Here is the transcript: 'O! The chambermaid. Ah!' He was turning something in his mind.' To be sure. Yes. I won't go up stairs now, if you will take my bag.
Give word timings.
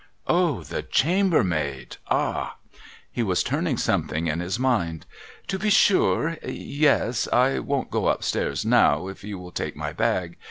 'O! 0.41 0.63
The 0.63 0.81
chambermaid. 0.81 1.97
Ah!' 2.09 2.55
He 3.11 3.21
was 3.21 3.43
turning 3.43 3.77
something 3.77 4.25
in 4.25 4.39
his 4.39 4.57
mind.' 4.57 5.05
To 5.49 5.59
be 5.59 5.69
sure. 5.69 6.39
Yes. 6.43 7.27
I 7.31 7.59
won't 7.59 7.91
go 7.91 8.07
up 8.07 8.23
stairs 8.23 8.65
now, 8.65 9.05
if 9.09 9.23
you 9.23 9.37
will 9.37 9.51
take 9.51 9.75
my 9.75 9.93
bag. 9.93 10.37